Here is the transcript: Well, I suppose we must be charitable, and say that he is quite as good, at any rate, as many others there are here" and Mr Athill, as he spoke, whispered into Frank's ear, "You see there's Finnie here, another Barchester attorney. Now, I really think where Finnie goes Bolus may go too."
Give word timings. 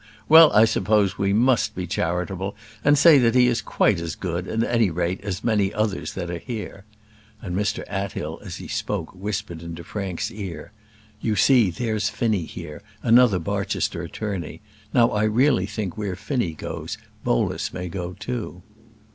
Well, 0.27 0.51
I 0.53 0.65
suppose 0.65 1.19
we 1.19 1.31
must 1.31 1.75
be 1.75 1.85
charitable, 1.85 2.55
and 2.83 2.97
say 2.97 3.19
that 3.19 3.35
he 3.35 3.45
is 3.45 3.61
quite 3.61 3.99
as 3.99 4.15
good, 4.15 4.47
at 4.47 4.63
any 4.63 4.89
rate, 4.89 5.21
as 5.21 5.43
many 5.43 5.71
others 5.71 6.15
there 6.15 6.31
are 6.31 6.39
here" 6.39 6.85
and 7.43 7.55
Mr 7.55 7.83
Athill, 7.87 8.39
as 8.43 8.55
he 8.55 8.67
spoke, 8.67 9.13
whispered 9.13 9.61
into 9.61 9.83
Frank's 9.83 10.31
ear, 10.31 10.71
"You 11.19 11.35
see 11.35 11.69
there's 11.69 12.09
Finnie 12.09 12.47
here, 12.47 12.81
another 13.03 13.37
Barchester 13.37 14.01
attorney. 14.01 14.61
Now, 14.91 15.11
I 15.11 15.25
really 15.25 15.67
think 15.67 15.99
where 15.99 16.15
Finnie 16.15 16.55
goes 16.57 16.97
Bolus 17.23 17.71
may 17.71 17.87
go 17.87 18.13
too." 18.13 18.63